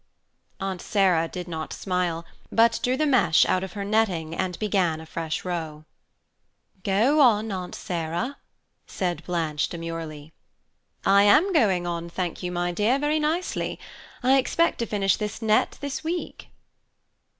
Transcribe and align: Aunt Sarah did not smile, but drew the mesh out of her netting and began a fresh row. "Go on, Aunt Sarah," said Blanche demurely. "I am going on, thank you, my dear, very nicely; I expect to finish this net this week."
Aunt 0.59 0.81
Sarah 0.81 1.27
did 1.27 1.47
not 1.47 1.71
smile, 1.71 2.25
but 2.51 2.79
drew 2.81 2.97
the 2.97 3.05
mesh 3.05 3.45
out 3.45 3.63
of 3.63 3.73
her 3.73 3.85
netting 3.85 4.33
and 4.33 4.57
began 4.57 4.99
a 4.99 5.05
fresh 5.05 5.45
row. 5.45 5.85
"Go 6.83 7.19
on, 7.21 7.51
Aunt 7.51 7.75
Sarah," 7.75 8.37
said 8.87 9.23
Blanche 9.25 9.69
demurely. 9.69 10.33
"I 11.05 11.21
am 11.21 11.53
going 11.53 11.85
on, 11.85 12.09
thank 12.09 12.41
you, 12.41 12.51
my 12.51 12.71
dear, 12.71 12.97
very 12.97 13.19
nicely; 13.19 13.79
I 14.23 14.39
expect 14.39 14.79
to 14.79 14.87
finish 14.87 15.17
this 15.17 15.39
net 15.39 15.77
this 15.81 16.03
week." 16.03 16.47